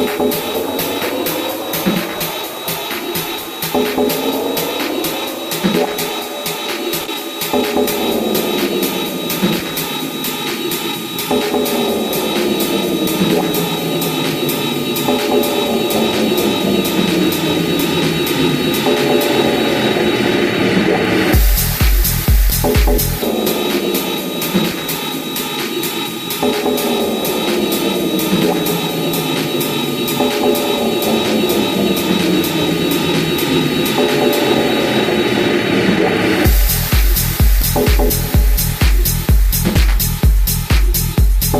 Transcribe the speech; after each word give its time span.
Música 0.00 0.49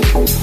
Thank 0.00 0.37